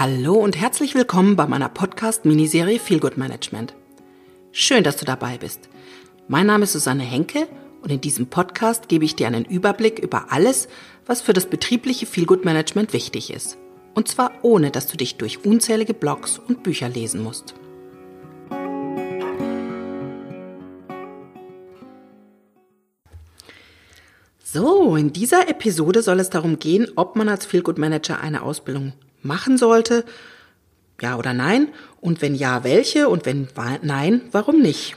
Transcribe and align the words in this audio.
Hallo 0.00 0.32
und 0.32 0.58
herzlich 0.58 0.94
willkommen 0.94 1.36
bei 1.36 1.46
meiner 1.46 1.68
Podcast-Miniserie 1.68 2.78
Feel 2.78 3.00
Good 3.00 3.18
Management. 3.18 3.74
Schön, 4.50 4.82
dass 4.82 4.96
du 4.96 5.04
dabei 5.04 5.36
bist. 5.36 5.68
Mein 6.26 6.46
Name 6.46 6.64
ist 6.64 6.72
Susanne 6.72 7.02
Henke 7.02 7.46
und 7.82 7.92
in 7.92 8.00
diesem 8.00 8.28
Podcast 8.28 8.88
gebe 8.88 9.04
ich 9.04 9.14
dir 9.14 9.26
einen 9.26 9.44
Überblick 9.44 9.98
über 9.98 10.32
alles, 10.32 10.68
was 11.04 11.20
für 11.20 11.34
das 11.34 11.44
betriebliche 11.44 12.06
Feel 12.06 12.24
Good 12.24 12.46
Management 12.46 12.94
wichtig 12.94 13.30
ist. 13.30 13.58
Und 13.92 14.08
zwar 14.08 14.32
ohne, 14.40 14.70
dass 14.70 14.86
du 14.86 14.96
dich 14.96 15.18
durch 15.18 15.44
unzählige 15.44 15.92
Blogs 15.92 16.38
und 16.38 16.62
Bücher 16.62 16.88
lesen 16.88 17.22
musst. 17.22 17.52
So, 24.42 24.96
in 24.96 25.12
dieser 25.12 25.46
Episode 25.50 26.00
soll 26.00 26.20
es 26.20 26.30
darum 26.30 26.58
gehen, 26.58 26.88
ob 26.96 27.16
man 27.16 27.28
als 27.28 27.44
Feel 27.44 27.60
Good 27.60 27.76
Manager 27.76 28.18
eine 28.22 28.40
Ausbildung 28.40 28.94
machen 29.22 29.58
sollte? 29.58 30.04
Ja 31.00 31.16
oder 31.16 31.32
nein? 31.32 31.68
Und 32.00 32.22
wenn 32.22 32.34
ja, 32.34 32.64
welche? 32.64 33.08
Und 33.08 33.26
wenn 33.26 33.48
nein, 33.82 34.22
warum 34.32 34.60
nicht? 34.60 34.96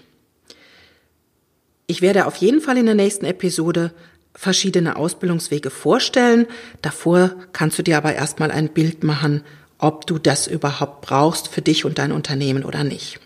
Ich 1.88 2.02
werde 2.02 2.26
auf 2.26 2.38
jeden 2.38 2.62
Fall 2.62 2.78
in 2.78 2.86
der 2.86 2.96
nächsten 2.96 3.26
Episode 3.26 3.94
verschiedene 4.36 4.96
Ausbildungswege 4.96 5.70
vorstellen. 5.70 6.48
Davor 6.82 7.36
kannst 7.54 7.78
du 7.78 7.84
dir 7.84 7.98
aber 7.98 8.14
erstmal 8.16 8.52
ein 8.52 8.70
Bild 8.70 9.04
machen, 9.04 9.44
ob 9.78 10.08
du 10.08 10.18
das 10.18 10.48
überhaupt 10.48 11.02
brauchst 11.02 11.50
für 11.50 11.62
dich 11.62 11.86
und 11.86 11.98
dein 11.98 12.12
Unternehmen 12.12 12.64
oder 12.64 12.84
nicht. 12.84 13.20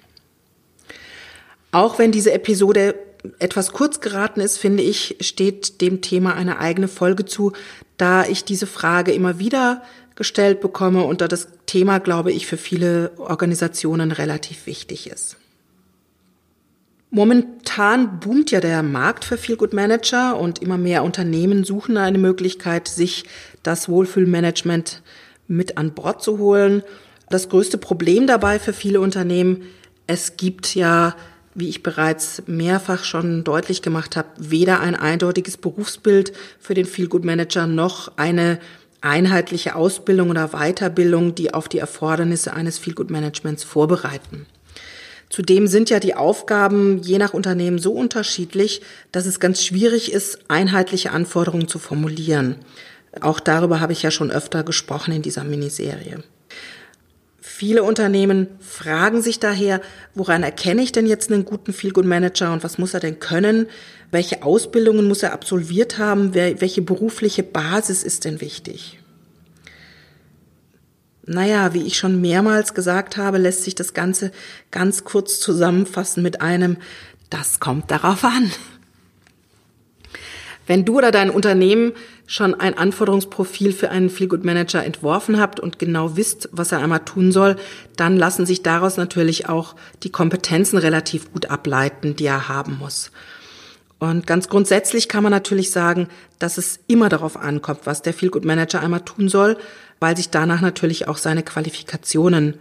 Auch 1.71 1.99
wenn 1.99 2.11
diese 2.11 2.31
Episode 2.33 2.95
etwas 3.39 3.71
kurz 3.71 3.99
geraten 3.99 4.41
ist, 4.41 4.57
finde 4.57 4.83
ich, 4.83 5.17
steht 5.21 5.81
dem 5.81 6.01
Thema 6.01 6.33
eine 6.35 6.59
eigene 6.59 6.87
Folge 6.87 7.25
zu, 7.25 7.53
da 7.97 8.25
ich 8.25 8.43
diese 8.43 8.67
Frage 8.67 9.11
immer 9.11 9.39
wieder 9.39 9.83
gestellt 10.17 10.59
bekomme 10.59 11.03
und 11.03 11.21
da 11.21 11.29
das 11.29 11.47
Thema, 11.67 11.99
glaube 11.99 12.33
ich, 12.33 12.47
für 12.47 12.57
viele 12.57 13.11
Organisationen 13.17 14.11
relativ 14.11 14.65
wichtig 14.65 15.09
ist. 15.09 15.37
Momentan 17.09 18.19
boomt 18.19 18.51
ja 18.51 18.59
der 18.59 18.83
Markt 18.83 19.23
für 19.23 19.37
Feel 19.37 19.55
Good 19.55 19.73
Manager 19.73 20.37
und 20.37 20.59
immer 20.59 20.77
mehr 20.77 21.03
Unternehmen 21.03 21.63
suchen 21.63 21.97
eine 21.97 22.17
Möglichkeit, 22.17 22.89
sich 22.89 23.23
das 23.63 23.87
Wohlfühlmanagement 23.87 25.03
mit 25.47 25.77
an 25.77 25.93
Bord 25.93 26.21
zu 26.21 26.39
holen. 26.39 26.83
Das 27.29 27.47
größte 27.47 27.77
Problem 27.77 28.27
dabei 28.27 28.59
für 28.59 28.73
viele 28.73 28.99
Unternehmen, 28.99 29.63
es 30.07 30.35
gibt 30.35 30.75
ja, 30.75 31.15
wie 31.53 31.69
ich 31.69 31.83
bereits 31.83 32.43
mehrfach 32.47 33.03
schon 33.03 33.43
deutlich 33.43 33.81
gemacht 33.81 34.15
habe, 34.17 34.29
weder 34.37 34.79
ein 34.79 34.95
eindeutiges 34.95 35.57
Berufsbild 35.57 36.33
für 36.59 36.73
den 36.73 36.85
Feel 36.85 37.07
Good 37.07 37.23
Manager 37.23 37.67
noch 37.67 38.17
eine 38.17 38.59
einheitliche 39.01 39.75
Ausbildung 39.75 40.29
oder 40.29 40.49
Weiterbildung, 40.49 41.35
die 41.35 41.53
auf 41.53 41.67
die 41.67 41.79
Erfordernisse 41.79 42.53
eines 42.53 42.77
Feelgood-Managements 42.77 43.63
vorbereiten. 43.63 44.45
Zudem 45.29 45.67
sind 45.67 45.89
ja 45.89 45.99
die 45.99 46.15
Aufgaben 46.15 47.01
je 47.01 47.17
nach 47.17 47.33
Unternehmen 47.33 47.79
so 47.79 47.91
unterschiedlich, 47.91 48.81
dass 49.11 49.25
es 49.25 49.39
ganz 49.39 49.63
schwierig 49.63 50.11
ist, 50.11 50.39
einheitliche 50.47 51.11
Anforderungen 51.11 51.67
zu 51.67 51.79
formulieren. 51.79 52.55
Auch 53.19 53.39
darüber 53.39 53.79
habe 53.79 53.93
ich 53.93 54.03
ja 54.03 54.11
schon 54.11 54.31
öfter 54.31 54.63
gesprochen 54.63 55.13
in 55.13 55.21
dieser 55.21 55.43
Miniserie. 55.43 56.23
Viele 57.57 57.81
Unternehmen 57.81 58.49
fragen 58.59 59.23
sich 59.23 59.39
daher, 59.39 59.81
woran 60.13 60.43
erkenne 60.43 60.83
ich 60.83 60.91
denn 60.91 61.07
jetzt 61.07 61.31
einen 61.31 61.43
guten 61.43 61.73
Feelgood 61.73 62.05
Manager 62.05 62.53
und 62.53 62.63
was 62.63 62.77
muss 62.77 62.93
er 62.93 62.99
denn 62.99 63.17
können? 63.17 63.65
Welche 64.11 64.43
Ausbildungen 64.43 65.07
muss 65.07 65.23
er 65.23 65.33
absolviert 65.33 65.97
haben? 65.97 66.35
Welche 66.35 66.83
berufliche 66.83 67.41
Basis 67.41 68.03
ist 68.03 68.25
denn 68.25 68.41
wichtig? 68.41 68.99
Naja, 71.25 71.73
wie 71.73 71.81
ich 71.81 71.97
schon 71.97 72.21
mehrmals 72.21 72.75
gesagt 72.75 73.17
habe, 73.17 73.39
lässt 73.39 73.63
sich 73.63 73.73
das 73.73 73.95
Ganze 73.95 74.31
ganz 74.69 75.03
kurz 75.03 75.39
zusammenfassen 75.39 76.21
mit 76.21 76.41
einem, 76.41 76.77
das 77.31 77.59
kommt 77.59 77.89
darauf 77.89 78.23
an. 78.23 78.51
Wenn 80.67 80.83
du 80.83 80.97
oder 80.97 81.11
dein 81.11 81.29
Unternehmen 81.29 81.93
schon 82.27 82.53
ein 82.53 82.77
Anforderungsprofil 82.77 83.71
für 83.71 83.89
einen 83.89 84.09
Feelgood 84.09 84.43
Manager 84.43 84.83
entworfen 84.83 85.39
habt 85.39 85.61
und 85.61 85.79
genau 85.79 86.17
wisst, 86.17 86.49
was 86.51 86.73
er 86.73 86.79
einmal 86.79 87.05
tun 87.05 87.31
soll, 87.31 87.55
dann 87.95 88.17
lassen 88.17 88.45
sich 88.45 88.63
daraus 88.63 88.97
natürlich 88.97 89.47
auch 89.47 89.75
die 90.03 90.11
Kompetenzen 90.11 90.77
relativ 90.77 91.31
gut 91.31 91.49
ableiten, 91.49 92.17
die 92.17 92.25
er 92.25 92.49
haben 92.49 92.77
muss. 92.79 93.11
Und 93.97 94.27
ganz 94.27 94.49
grundsätzlich 94.49 95.07
kann 95.07 95.23
man 95.23 95.31
natürlich 95.31 95.71
sagen, 95.71 96.07
dass 96.37 96.57
es 96.57 96.79
immer 96.85 97.09
darauf 97.09 97.37
ankommt, 97.37 97.79
was 97.85 98.01
der 98.01 98.13
Feelgood 98.13 98.45
Manager 98.45 98.81
einmal 98.81 99.01
tun 99.01 99.29
soll, 99.29 99.57
weil 99.99 100.15
sich 100.17 100.29
danach 100.29 100.61
natürlich 100.61 101.07
auch 101.07 101.17
seine 101.17 101.41
Qualifikationen 101.41 102.55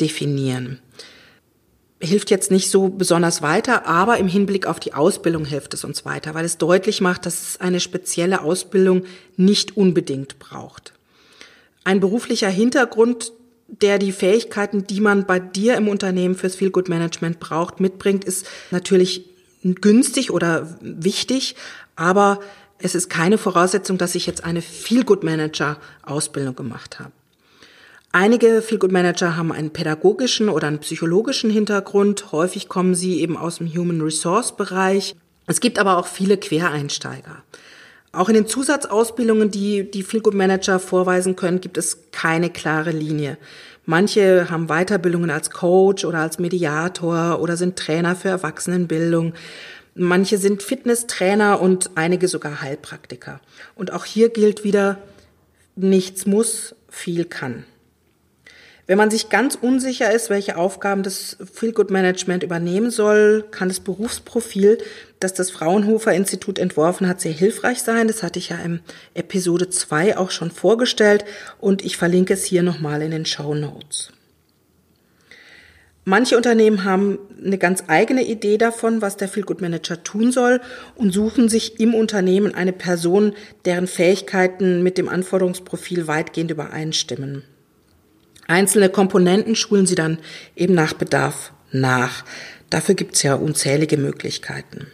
definieren 0.00 0.80
hilft 2.00 2.30
jetzt 2.30 2.50
nicht 2.50 2.70
so 2.70 2.88
besonders 2.88 3.40
weiter, 3.42 3.86
aber 3.86 4.18
im 4.18 4.28
Hinblick 4.28 4.66
auf 4.66 4.78
die 4.80 4.92
Ausbildung 4.94 5.44
hilft 5.44 5.74
es 5.74 5.84
uns 5.84 6.04
weiter, 6.04 6.34
weil 6.34 6.44
es 6.44 6.58
deutlich 6.58 7.00
macht, 7.00 7.24
dass 7.24 7.42
es 7.42 7.60
eine 7.60 7.80
spezielle 7.80 8.42
Ausbildung 8.42 9.04
nicht 9.36 9.76
unbedingt 9.76 10.38
braucht. 10.38 10.92
Ein 11.84 12.00
beruflicher 12.00 12.50
Hintergrund, 12.50 13.32
der 13.68 13.98
die 13.98 14.12
Fähigkeiten, 14.12 14.86
die 14.86 15.00
man 15.00 15.26
bei 15.26 15.40
dir 15.40 15.76
im 15.76 15.88
Unternehmen 15.88 16.34
fürs 16.34 16.56
Feel 16.56 16.70
Good 16.70 16.88
Management 16.88 17.40
braucht, 17.40 17.80
mitbringt, 17.80 18.24
ist 18.24 18.46
natürlich 18.70 19.24
günstig 19.62 20.30
oder 20.30 20.76
wichtig, 20.80 21.56
aber 21.96 22.40
es 22.78 22.94
ist 22.94 23.08
keine 23.08 23.38
Voraussetzung, 23.38 23.96
dass 23.98 24.14
ich 24.14 24.26
jetzt 24.26 24.44
eine 24.44 24.60
Feel 24.60 25.04
Good 25.04 25.24
Manager 25.24 25.78
Ausbildung 26.02 26.54
gemacht 26.54 27.00
habe. 27.00 27.12
Einige 28.18 28.62
Feelgood 28.62 28.92
Manager 28.92 29.36
haben 29.36 29.52
einen 29.52 29.74
pädagogischen 29.74 30.48
oder 30.48 30.68
einen 30.68 30.78
psychologischen 30.78 31.50
Hintergrund. 31.50 32.32
Häufig 32.32 32.66
kommen 32.66 32.94
sie 32.94 33.20
eben 33.20 33.36
aus 33.36 33.58
dem 33.58 33.66
Human 33.68 34.00
Resource 34.00 34.56
Bereich. 34.56 35.14
Es 35.46 35.60
gibt 35.60 35.78
aber 35.78 35.98
auch 35.98 36.06
viele 36.06 36.38
Quereinsteiger. 36.38 37.42
Auch 38.12 38.30
in 38.30 38.34
den 38.34 38.46
Zusatzausbildungen, 38.46 39.50
die 39.50 39.90
die 39.90 40.02
Feelgood 40.02 40.32
Manager 40.32 40.78
vorweisen 40.78 41.36
können, 41.36 41.60
gibt 41.60 41.76
es 41.76 42.10
keine 42.10 42.48
klare 42.48 42.90
Linie. 42.90 43.36
Manche 43.84 44.48
haben 44.48 44.68
Weiterbildungen 44.68 45.28
als 45.28 45.50
Coach 45.50 46.06
oder 46.06 46.20
als 46.20 46.38
Mediator 46.38 47.38
oder 47.42 47.58
sind 47.58 47.76
Trainer 47.76 48.16
für 48.16 48.30
Erwachsenenbildung. 48.30 49.34
Manche 49.94 50.38
sind 50.38 50.62
Fitnesstrainer 50.62 51.60
und 51.60 51.90
einige 51.96 52.28
sogar 52.28 52.62
Heilpraktiker. 52.62 53.42
Und 53.74 53.92
auch 53.92 54.06
hier 54.06 54.30
gilt 54.30 54.64
wieder, 54.64 54.96
nichts 55.74 56.24
muss, 56.24 56.74
viel 56.88 57.26
kann. 57.26 57.66
Wenn 58.86 58.98
man 58.98 59.10
sich 59.10 59.30
ganz 59.30 59.56
unsicher 59.56 60.12
ist, 60.12 60.30
welche 60.30 60.56
Aufgaben 60.56 61.02
das 61.02 61.36
Feelgood 61.52 61.90
Management 61.90 62.44
übernehmen 62.44 62.90
soll, 62.90 63.44
kann 63.50 63.68
das 63.68 63.80
Berufsprofil, 63.80 64.78
das 65.18 65.34
das 65.34 65.50
Fraunhofer 65.50 66.12
Institut 66.12 66.60
entworfen 66.60 67.08
hat, 67.08 67.20
sehr 67.20 67.32
hilfreich 67.32 67.82
sein. 67.82 68.06
Das 68.06 68.22
hatte 68.22 68.38
ich 68.38 68.50
ja 68.50 68.58
im 68.58 68.78
Episode 69.14 69.70
2 69.70 70.16
auch 70.16 70.30
schon 70.30 70.52
vorgestellt 70.52 71.24
und 71.58 71.84
ich 71.84 71.96
verlinke 71.96 72.34
es 72.34 72.44
hier 72.44 72.62
nochmal 72.62 73.02
in 73.02 73.10
den 73.10 73.26
Show 73.26 73.54
Notes. 73.54 74.12
Manche 76.04 76.36
Unternehmen 76.36 76.84
haben 76.84 77.18
eine 77.44 77.58
ganz 77.58 77.82
eigene 77.88 78.24
Idee 78.24 78.58
davon, 78.58 79.02
was 79.02 79.16
der 79.16 79.26
Feelgood 79.26 79.60
Manager 79.60 80.04
tun 80.04 80.30
soll 80.30 80.60
und 80.94 81.12
suchen 81.12 81.48
sich 81.48 81.80
im 81.80 81.96
Unternehmen 81.96 82.54
eine 82.54 82.72
Person, 82.72 83.34
deren 83.64 83.88
Fähigkeiten 83.88 84.84
mit 84.84 84.98
dem 84.98 85.08
Anforderungsprofil 85.08 86.06
weitgehend 86.06 86.52
übereinstimmen. 86.52 87.42
Einzelne 88.48 88.88
Komponenten 88.88 89.56
schulen 89.56 89.86
sie 89.86 89.94
dann 89.94 90.18
eben 90.54 90.74
nach 90.74 90.92
Bedarf 90.92 91.52
nach. 91.72 92.24
Dafür 92.70 92.94
gibt's 92.94 93.22
ja 93.22 93.34
unzählige 93.34 93.96
Möglichkeiten. 93.96 94.86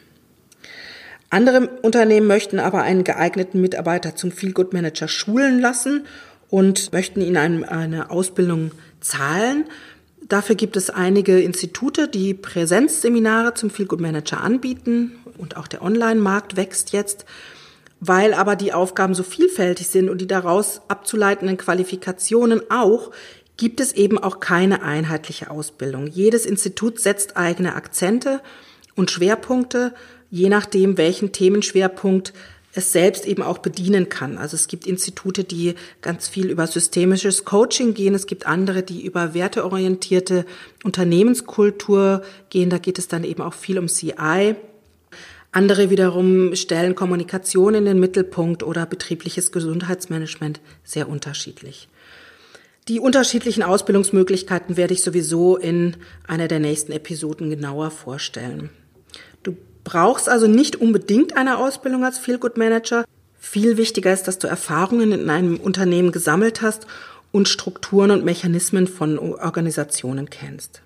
Andere 1.30 1.70
Unternehmen 1.80 2.26
möchten 2.26 2.58
aber 2.58 2.82
einen 2.82 3.04
geeigneten 3.04 3.60
Mitarbeiter 3.60 4.14
zum 4.14 4.32
Feelgood 4.32 4.74
Manager 4.74 5.08
schulen 5.08 5.60
lassen 5.60 6.06
und 6.50 6.92
möchten 6.92 7.22
ihnen 7.22 7.64
eine 7.64 8.10
Ausbildung 8.10 8.72
zahlen. 9.00 9.64
Dafür 10.28 10.54
gibt 10.54 10.76
es 10.76 10.90
einige 10.90 11.40
Institute, 11.40 12.08
die 12.08 12.34
Präsenzseminare 12.34 13.54
zum 13.54 13.70
Feelgood 13.70 14.00
Manager 14.00 14.42
anbieten 14.42 15.12
und 15.38 15.56
auch 15.56 15.66
der 15.66 15.82
Online-Markt 15.82 16.56
wächst 16.56 16.92
jetzt. 16.92 17.24
Weil 18.00 18.34
aber 18.34 18.54
die 18.54 18.74
Aufgaben 18.74 19.14
so 19.14 19.22
vielfältig 19.22 19.88
sind 19.88 20.10
und 20.10 20.20
die 20.20 20.26
daraus 20.26 20.82
abzuleitenden 20.88 21.56
Qualifikationen 21.56 22.60
auch 22.70 23.10
gibt 23.56 23.80
es 23.80 23.92
eben 23.92 24.18
auch 24.18 24.40
keine 24.40 24.82
einheitliche 24.82 25.50
Ausbildung. 25.50 26.06
Jedes 26.06 26.46
Institut 26.46 27.00
setzt 27.00 27.36
eigene 27.36 27.74
Akzente 27.74 28.40
und 28.94 29.10
Schwerpunkte, 29.10 29.94
je 30.30 30.48
nachdem, 30.48 30.96
welchen 30.96 31.32
Themenschwerpunkt 31.32 32.32
es 32.74 32.92
selbst 32.92 33.26
eben 33.26 33.42
auch 33.42 33.58
bedienen 33.58 34.08
kann. 34.08 34.38
Also 34.38 34.54
es 34.54 34.66
gibt 34.66 34.86
Institute, 34.86 35.44
die 35.44 35.74
ganz 36.00 36.26
viel 36.28 36.50
über 36.50 36.66
systemisches 36.66 37.44
Coaching 37.44 37.92
gehen. 37.92 38.14
Es 38.14 38.26
gibt 38.26 38.46
andere, 38.46 38.82
die 38.82 39.04
über 39.04 39.34
werteorientierte 39.34 40.46
Unternehmenskultur 40.82 42.22
gehen. 42.48 42.70
Da 42.70 42.78
geht 42.78 42.98
es 42.98 43.08
dann 43.08 43.24
eben 43.24 43.42
auch 43.42 43.54
viel 43.54 43.78
um 43.78 43.88
CI. 43.88 44.56
Andere 45.54 45.90
wiederum 45.90 46.56
stellen 46.56 46.94
Kommunikation 46.94 47.74
in 47.74 47.84
den 47.84 48.00
Mittelpunkt 48.00 48.62
oder 48.62 48.86
betriebliches 48.86 49.52
Gesundheitsmanagement 49.52 50.62
sehr 50.82 51.10
unterschiedlich. 51.10 51.88
Die 52.88 52.98
unterschiedlichen 52.98 53.62
Ausbildungsmöglichkeiten 53.62 54.76
werde 54.76 54.94
ich 54.94 55.02
sowieso 55.02 55.56
in 55.56 55.96
einer 56.26 56.48
der 56.48 56.58
nächsten 56.58 56.90
Episoden 56.90 57.48
genauer 57.48 57.92
vorstellen. 57.92 58.70
Du 59.44 59.56
brauchst 59.84 60.28
also 60.28 60.48
nicht 60.48 60.76
unbedingt 60.76 61.36
eine 61.36 61.58
Ausbildung 61.58 62.04
als 62.04 62.18
Feelgood 62.18 62.56
Manager. 62.56 63.04
Viel 63.38 63.76
wichtiger 63.76 64.12
ist, 64.12 64.24
dass 64.24 64.40
du 64.40 64.48
Erfahrungen 64.48 65.12
in 65.12 65.30
einem 65.30 65.58
Unternehmen 65.58 66.10
gesammelt 66.10 66.60
hast 66.60 66.88
und 67.30 67.48
Strukturen 67.48 68.10
und 68.10 68.24
Mechanismen 68.24 68.88
von 68.88 69.18
Organisationen 69.18 70.28
kennst. 70.28 70.82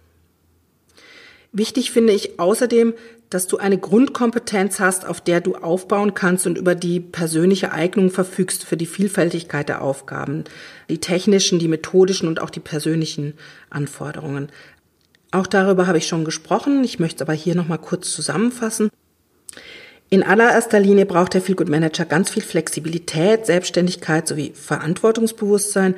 Wichtig 1.52 1.90
finde 1.90 2.12
ich 2.12 2.38
außerdem, 2.38 2.92
dass 3.30 3.46
du 3.46 3.58
eine 3.58 3.78
Grundkompetenz 3.78 4.78
hast, 4.78 5.06
auf 5.06 5.20
der 5.20 5.40
du 5.40 5.56
aufbauen 5.56 6.14
kannst 6.14 6.46
und 6.46 6.58
über 6.58 6.74
die 6.74 7.00
persönliche 7.00 7.72
Eignung 7.72 8.10
verfügst 8.10 8.64
für 8.64 8.76
die 8.76 8.86
Vielfältigkeit 8.86 9.68
der 9.68 9.82
Aufgaben, 9.82 10.44
die 10.88 10.98
technischen, 10.98 11.58
die 11.58 11.68
methodischen 11.68 12.28
und 12.28 12.40
auch 12.40 12.50
die 12.50 12.60
persönlichen 12.60 13.34
Anforderungen. 13.68 14.48
Auch 15.32 15.46
darüber 15.46 15.86
habe 15.86 15.98
ich 15.98 16.06
schon 16.06 16.24
gesprochen. 16.24 16.84
Ich 16.84 16.98
möchte 16.98 17.16
es 17.16 17.22
aber 17.22 17.32
hier 17.32 17.56
nochmal 17.56 17.78
kurz 17.78 18.12
zusammenfassen. 18.12 18.90
In 20.08 20.22
allererster 20.22 20.78
Linie 20.78 21.04
braucht 21.04 21.34
der 21.34 21.42
Feelgood 21.42 21.68
Manager 21.68 22.04
ganz 22.04 22.30
viel 22.30 22.42
Flexibilität, 22.42 23.44
Selbstständigkeit 23.44 24.28
sowie 24.28 24.52
Verantwortungsbewusstsein. 24.54 25.96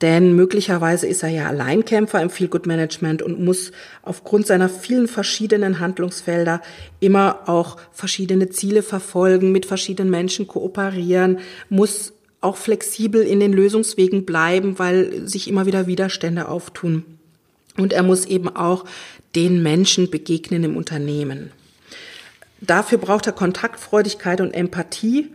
Denn 0.00 0.34
möglicherweise 0.34 1.06
ist 1.06 1.22
er 1.22 1.28
ja 1.28 1.46
Alleinkämpfer 1.48 2.22
im 2.22 2.30
Feelgood 2.30 2.66
Management 2.66 3.20
und 3.22 3.38
muss 3.38 3.70
aufgrund 4.02 4.46
seiner 4.46 4.70
vielen 4.70 5.08
verschiedenen 5.08 5.78
Handlungsfelder 5.78 6.62
immer 7.00 7.40
auch 7.46 7.76
verschiedene 7.92 8.48
Ziele 8.48 8.82
verfolgen, 8.82 9.52
mit 9.52 9.66
verschiedenen 9.66 10.10
Menschen 10.10 10.46
kooperieren, 10.46 11.40
muss 11.68 12.14
auch 12.40 12.56
flexibel 12.56 13.22
in 13.22 13.40
den 13.40 13.52
Lösungswegen 13.52 14.24
bleiben, 14.24 14.78
weil 14.78 15.28
sich 15.28 15.48
immer 15.48 15.66
wieder 15.66 15.86
Widerstände 15.86 16.48
auftun. 16.48 17.04
Und 17.76 17.92
er 17.92 18.02
muss 18.02 18.24
eben 18.24 18.48
auch 18.48 18.86
den 19.34 19.62
Menschen 19.62 20.10
begegnen 20.10 20.64
im 20.64 20.76
Unternehmen. 20.76 21.52
Dafür 22.62 22.98
braucht 22.98 23.26
er 23.26 23.32
Kontaktfreudigkeit 23.32 24.40
und 24.40 24.52
Empathie 24.52 25.28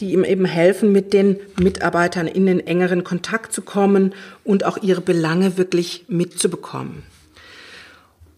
die 0.00 0.12
ihm 0.12 0.24
eben 0.24 0.44
helfen, 0.44 0.92
mit 0.92 1.12
den 1.12 1.38
Mitarbeitern 1.58 2.26
in 2.26 2.46
den 2.46 2.60
engeren 2.60 3.04
Kontakt 3.04 3.52
zu 3.52 3.62
kommen 3.62 4.14
und 4.44 4.64
auch 4.64 4.78
ihre 4.82 5.00
Belange 5.00 5.56
wirklich 5.58 6.04
mitzubekommen. 6.08 7.02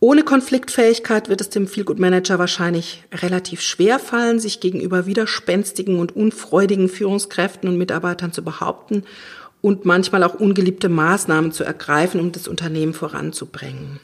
Ohne 0.03 0.23
Konfliktfähigkeit 0.23 1.29
wird 1.29 1.43
es 1.43 1.51
dem 1.51 1.69
Feelgood 1.69 1.99
Manager 1.99 2.39
wahrscheinlich 2.39 3.05
relativ 3.13 3.61
schwer 3.61 3.99
fallen, 3.99 4.41
sich 4.41 4.61
gegenüber 4.61 5.05
widerspenstigen 5.05 5.99
und 5.99 6.17
unfreudigen 6.17 6.89
Führungskräften 6.89 7.69
und 7.69 7.77
Mitarbeitern 7.77 8.33
zu 8.33 8.43
behaupten 8.43 9.05
und 9.61 9.85
manchmal 9.85 10.23
auch 10.23 10.35
ungeliebte 10.35 10.89
Maßnahmen 10.89 11.53
zu 11.53 11.65
ergreifen, 11.65 12.19
um 12.19 12.33
das 12.33 12.49
Unternehmen 12.49 12.95
voranzubringen. 12.95 14.01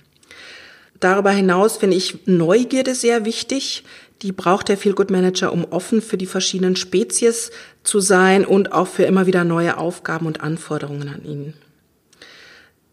Darüber 1.00 1.30
hinaus 1.30 1.78
finde 1.78 1.96
ich 1.96 2.26
Neugierde 2.26 2.94
sehr 2.94 3.24
wichtig 3.24 3.84
die 4.22 4.32
braucht 4.32 4.68
der 4.68 4.78
Feelgood 4.78 5.10
Manager, 5.10 5.52
um 5.52 5.64
offen 5.64 6.00
für 6.00 6.16
die 6.16 6.26
verschiedenen 6.26 6.76
Spezies 6.76 7.50
zu 7.82 8.00
sein 8.00 8.44
und 8.44 8.72
auch 8.72 8.88
für 8.88 9.04
immer 9.04 9.26
wieder 9.26 9.44
neue 9.44 9.76
Aufgaben 9.76 10.26
und 10.26 10.40
Anforderungen 10.40 11.08
an 11.08 11.24
ihn. 11.24 11.54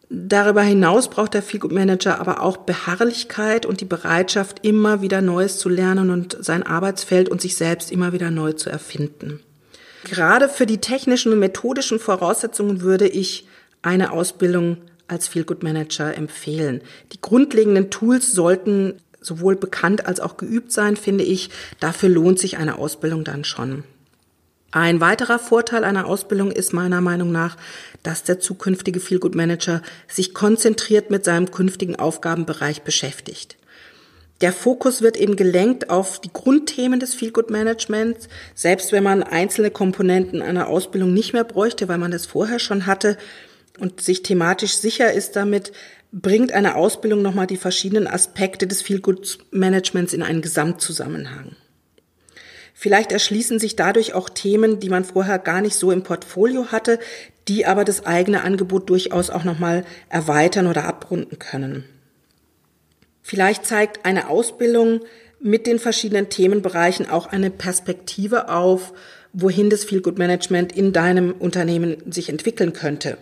Darüber 0.10 0.62
hinaus 0.62 1.10
braucht 1.10 1.34
der 1.34 1.42
Feelgood 1.42 1.72
Manager 1.72 2.20
aber 2.20 2.44
auch 2.44 2.58
Beharrlichkeit 2.58 3.66
und 3.66 3.82
die 3.82 3.86
Bereitschaft, 3.86 4.64
immer 4.64 5.02
wieder 5.02 5.22
Neues 5.22 5.58
zu 5.58 5.70
lernen 5.70 6.12
und 6.12 6.38
sein 6.40 6.62
Arbeitsfeld 6.62 7.30
und 7.30 7.42
sich 7.42 7.56
selbst 7.56 7.92
immer 7.92 8.14
wieder 8.14 8.30
neu 8.30 8.54
zu 8.54 8.70
erfinden. 8.70 9.40
Gerade 10.04 10.50
für 10.50 10.66
die 10.66 10.78
technischen 10.78 11.32
und 11.32 11.40
methodischen 11.40 12.00
Voraussetzungen 12.00 12.82
würde 12.82 13.08
ich 13.08 13.48
eine 13.82 14.12
Ausbildung 14.12 14.78
als 15.08 15.28
Feelgood 15.28 15.64
Manager 15.64 16.16
empfehlen. 16.16 16.82
Die 17.14 17.22
grundlegenden 17.22 17.90
Tools 17.90 18.32
sollten 18.32 18.96
sowohl 19.26 19.56
bekannt 19.56 20.06
als 20.06 20.20
auch 20.20 20.38
geübt 20.38 20.72
sein, 20.72 20.96
finde 20.96 21.24
ich. 21.24 21.50
Dafür 21.80 22.10
lohnt 22.10 22.40
sich 22.40 22.58
eine 22.58 22.78
Ausbildung 22.78 23.24
dann 23.24 23.44
schon. 23.44 23.84
Ein 24.72 25.02
weiterer 25.02 25.38
Vorteil 25.38 25.84
einer 25.84 26.08
Ausbildung 26.08 26.52
ist 26.52 26.74
meiner 26.74 27.00
Meinung 27.00 27.32
nach, 27.32 27.58
dass 28.02 28.24
der 28.24 28.40
zukünftige 28.40 29.00
Feelgood 29.00 29.36
Manager 29.36 29.84
sich 30.08 30.34
konzentriert 30.34 31.12
mit 31.12 31.24
seinem 31.26 31.52
künftigen 31.52 31.96
Aufgabenbereich 31.96 32.82
beschäftigt. 32.82 33.58
Der 34.42 34.52
Fokus 34.52 35.04
wird 35.04 35.16
eben 35.16 35.36
gelenkt 35.36 35.92
auf 35.92 36.20
die 36.20 36.34
Grundthemen 36.34 37.00
des 37.00 37.14
Feelgood 37.14 37.52
Managements, 37.52 38.28
selbst 38.56 38.92
wenn 38.92 39.04
man 39.04 39.22
einzelne 39.22 39.70
Komponenten 39.70 40.42
einer 40.42 40.68
Ausbildung 40.68 41.14
nicht 41.14 41.34
mehr 41.34 41.44
bräuchte, 41.44 41.88
weil 41.88 42.00
man 42.00 42.12
das 42.12 42.26
vorher 42.26 42.58
schon 42.58 42.88
hatte 42.88 43.18
und 43.80 44.02
sich 44.02 44.24
thematisch 44.24 44.74
sicher 44.74 45.14
ist 45.14 45.36
damit, 45.36 45.72
bringt 46.14 46.52
eine 46.52 46.76
Ausbildung 46.76 47.24
nochmal 47.24 47.48
die 47.48 47.58
verschiedenen 47.58 48.08
Aspekte 48.08 48.68
des 48.68 48.84
Feelgood-Managements 48.84 50.14
in 50.14 50.22
einen 50.22 50.44
Gesamtzusammenhang. 50.44 51.56
Vielleicht 52.76 53.12
erschließen 53.12 53.60
sich 53.60 53.76
dadurch 53.76 54.14
auch 54.14 54.30
Themen, 54.30 54.80
die 54.80 54.90
man 54.90 55.06
vorher 55.06 55.40
gar 55.40 55.62
nicht 55.62 55.76
so 55.76 55.92
im 55.92 56.04
Portfolio 56.04 56.68
hatte, 56.72 57.00
die 57.48 57.66
aber 57.66 57.84
das 57.84 58.06
eigene 58.06 58.44
Angebot 58.44 58.90
durchaus 58.90 59.32
auch 59.32 59.44
nochmal 59.44 59.86
erweitern 60.10 60.68
oder 60.68 60.86
abrunden 60.86 61.40
können. 61.40 61.84
Vielleicht 63.22 63.66
zeigt 63.66 64.06
eine 64.06 64.30
Ausbildung 64.30 65.02
mit 65.40 65.66
den 65.66 65.80
verschiedenen 65.80 66.30
Themenbereichen 66.30 67.10
auch 67.10 67.28
eine 67.28 67.50
Perspektive 67.50 68.50
auf, 68.50 68.94
wohin 69.34 69.70
das 69.70 69.84
Feelgood 69.84 70.20
Management 70.20 70.74
in 70.74 70.94
deinem 70.94 71.32
Unternehmen 71.32 71.98
sich 72.12 72.30
entwickeln 72.30 72.74
könnte. 72.74 73.18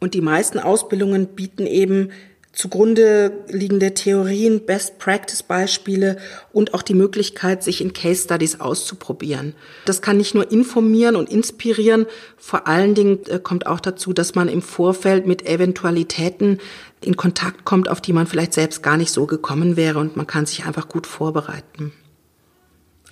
Und 0.00 0.14
die 0.14 0.20
meisten 0.20 0.58
Ausbildungen 0.58 1.28
bieten 1.28 1.66
eben 1.66 2.10
zugrunde 2.52 3.44
liegende 3.48 3.94
Theorien, 3.94 4.66
Best 4.66 4.98
Practice 4.98 5.44
Beispiele 5.44 6.16
und 6.52 6.74
auch 6.74 6.82
die 6.82 6.94
Möglichkeit, 6.94 7.62
sich 7.62 7.80
in 7.80 7.92
Case 7.92 8.24
Studies 8.24 8.60
auszuprobieren. 8.60 9.54
Das 9.84 10.02
kann 10.02 10.16
nicht 10.16 10.34
nur 10.34 10.50
informieren 10.50 11.14
und 11.14 11.30
inspirieren, 11.30 12.06
vor 12.36 12.66
allen 12.66 12.96
Dingen 12.96 13.20
äh, 13.26 13.38
kommt 13.38 13.66
auch 13.66 13.78
dazu, 13.78 14.12
dass 14.12 14.34
man 14.34 14.48
im 14.48 14.62
Vorfeld 14.62 15.26
mit 15.26 15.46
Eventualitäten 15.46 16.58
in 17.00 17.16
Kontakt 17.16 17.64
kommt, 17.64 17.88
auf 17.88 18.00
die 18.00 18.12
man 18.12 18.26
vielleicht 18.26 18.54
selbst 18.54 18.82
gar 18.82 18.96
nicht 18.96 19.12
so 19.12 19.26
gekommen 19.26 19.76
wäre 19.76 20.00
und 20.00 20.16
man 20.16 20.26
kann 20.26 20.46
sich 20.46 20.64
einfach 20.64 20.88
gut 20.88 21.06
vorbereiten. 21.06 21.92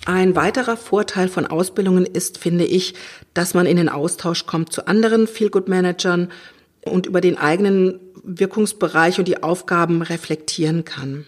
Ein 0.05 0.35
weiterer 0.35 0.77
Vorteil 0.77 1.27
von 1.27 1.45
Ausbildungen 1.45 2.05
ist, 2.05 2.37
finde 2.37 2.65
ich, 2.65 2.95
dass 3.33 3.53
man 3.53 3.65
in 3.65 3.77
den 3.77 3.89
Austausch 3.89 4.45
kommt 4.45 4.71
zu 4.71 4.87
anderen 4.87 5.27
Feel-Good-Managern, 5.27 6.29
und 6.87 7.05
über 7.05 7.21
den 7.21 7.37
eigenen 7.37 7.99
Wirkungsbereich 8.23 9.19
und 9.19 9.27
die 9.27 9.41
Aufgaben 9.43 10.01
reflektieren 10.01 10.85
kann. 10.85 11.25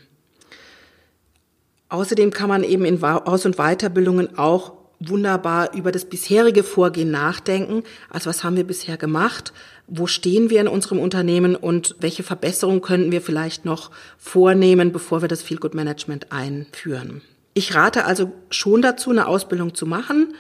Außerdem 1.89 2.31
kann 2.31 2.49
man 2.49 2.63
eben 2.63 2.85
in 2.85 3.01
Aus- 3.03 3.45
und 3.45 3.57
Weiterbildungen 3.57 4.37
auch 4.37 4.73
wunderbar 4.99 5.73
über 5.73 5.91
das 5.91 6.05
bisherige 6.05 6.63
Vorgehen 6.63 7.09
nachdenken. 7.09 7.83
Also 8.09 8.29
was 8.29 8.43
haben 8.43 8.57
wir 8.57 8.65
bisher 8.65 8.97
gemacht? 8.97 9.53
Wo 9.87 10.05
stehen 10.05 10.49
wir 10.49 10.61
in 10.61 10.67
unserem 10.67 10.99
Unternehmen 10.99 11.55
und 11.55 11.95
welche 11.99 12.21
Verbesserungen 12.21 12.81
könnten 12.81 13.11
wir 13.11 13.21
vielleicht 13.21 13.65
noch 13.65 13.91
vornehmen, 14.17 14.91
bevor 14.91 15.21
wir 15.21 15.29
das 15.29 15.41
Feel 15.41 15.57
Good 15.57 15.73
Management 15.73 16.31
einführen? 16.31 17.21
Ich 17.53 17.73
rate 17.73 18.05
also 18.05 18.31
schon 18.51 18.81
dazu, 18.81 19.09
eine 19.09 19.27
Ausbildung 19.27 19.73
zu 19.73 19.85
machen 19.85 20.33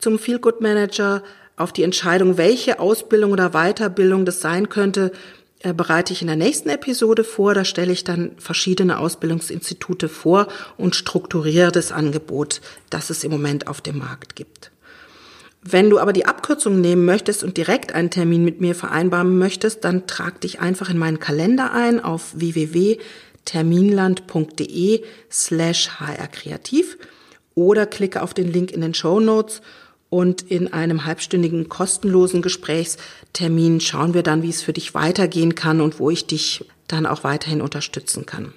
zum 0.00 0.18
Feel 0.18 0.38
Good 0.38 0.60
Manager, 0.60 1.22
auf 1.60 1.72
die 1.72 1.82
Entscheidung, 1.82 2.38
welche 2.38 2.80
Ausbildung 2.80 3.32
oder 3.32 3.50
Weiterbildung 3.50 4.24
das 4.24 4.40
sein 4.40 4.68
könnte, 4.68 5.12
äh, 5.60 5.72
bereite 5.74 6.12
ich 6.12 6.22
in 6.22 6.28
der 6.28 6.36
nächsten 6.36 6.70
Episode 6.70 7.22
vor. 7.22 7.54
Da 7.54 7.66
stelle 7.66 7.92
ich 7.92 8.02
dann 8.02 8.32
verschiedene 8.38 8.98
Ausbildungsinstitute 8.98 10.08
vor 10.08 10.48
und 10.78 10.96
strukturiere 10.96 11.70
das 11.70 11.92
Angebot, 11.92 12.62
das 12.88 13.10
es 13.10 13.24
im 13.24 13.30
Moment 13.30 13.66
auf 13.66 13.82
dem 13.82 13.98
Markt 13.98 14.36
gibt. 14.36 14.70
Wenn 15.62 15.90
du 15.90 15.98
aber 15.98 16.14
die 16.14 16.24
Abkürzung 16.24 16.80
nehmen 16.80 17.04
möchtest 17.04 17.44
und 17.44 17.58
direkt 17.58 17.94
einen 17.94 18.08
Termin 18.08 18.42
mit 18.42 18.62
mir 18.62 18.74
vereinbaren 18.74 19.38
möchtest, 19.38 19.84
dann 19.84 20.06
trag 20.06 20.40
dich 20.40 20.60
einfach 20.60 20.88
in 20.88 20.96
meinen 20.96 21.20
Kalender 21.20 21.74
ein 21.74 22.02
auf 22.02 22.30
www.terminland.de 22.34 25.02
slash 25.30 25.90
hrkreativ 26.00 26.96
oder 27.54 27.84
klicke 27.84 28.22
auf 28.22 28.32
den 28.32 28.50
Link 28.50 28.70
in 28.70 28.80
den 28.80 28.94
Show 28.94 29.20
Notes 29.20 29.60
und 30.10 30.42
in 30.42 30.72
einem 30.72 31.06
halbstündigen 31.06 31.68
kostenlosen 31.68 32.42
Gesprächstermin 32.42 33.80
schauen 33.80 34.12
wir 34.12 34.22
dann, 34.22 34.42
wie 34.42 34.50
es 34.50 34.60
für 34.60 34.72
dich 34.72 34.92
weitergehen 34.92 35.54
kann 35.54 35.80
und 35.80 35.98
wo 36.00 36.10
ich 36.10 36.26
dich 36.26 36.64
dann 36.88 37.06
auch 37.06 37.24
weiterhin 37.24 37.62
unterstützen 37.62 38.26
kann. 38.26 38.52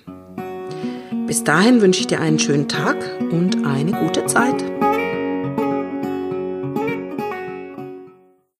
Bis 1.28 1.44
dahin 1.44 1.82
wünsche 1.82 2.02
ich 2.02 2.08
dir 2.08 2.20
einen 2.20 2.40
schönen 2.40 2.68
Tag 2.68 2.98
und 3.32 3.66
eine 3.66 3.92
gute 3.94 4.26
Zeit. 4.26 4.73